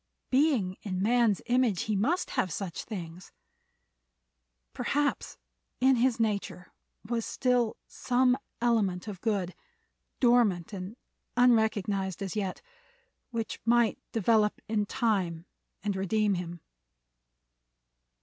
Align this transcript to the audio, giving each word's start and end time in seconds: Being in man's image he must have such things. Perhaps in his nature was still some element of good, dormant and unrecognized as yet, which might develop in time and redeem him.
Being 0.31 0.77
in 0.81 0.99
man's 0.99 1.43
image 1.45 1.81
he 1.83 1.95
must 1.95 2.31
have 2.31 2.51
such 2.51 2.85
things. 2.85 3.31
Perhaps 4.73 5.37
in 5.79 5.97
his 5.97 6.19
nature 6.19 6.73
was 7.07 7.23
still 7.23 7.77
some 7.85 8.35
element 8.59 9.07
of 9.07 9.21
good, 9.21 9.53
dormant 10.19 10.73
and 10.73 10.97
unrecognized 11.37 12.23
as 12.23 12.35
yet, 12.35 12.63
which 13.29 13.59
might 13.63 13.99
develop 14.11 14.59
in 14.67 14.87
time 14.87 15.45
and 15.83 15.95
redeem 15.95 16.33
him. 16.33 16.61